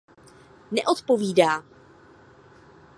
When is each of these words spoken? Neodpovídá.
Neodpovídá. 0.71 1.51